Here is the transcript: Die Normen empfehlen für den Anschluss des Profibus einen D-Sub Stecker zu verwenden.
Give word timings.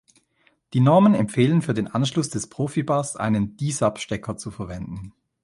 Die 0.73 0.79
Normen 0.79 1.13
empfehlen 1.13 1.61
für 1.61 1.75
den 1.75 1.87
Anschluss 1.87 2.31
des 2.31 2.47
Profibus 2.49 3.15
einen 3.15 3.55
D-Sub 3.57 3.99
Stecker 3.99 4.35
zu 4.35 4.49
verwenden. 4.49 5.13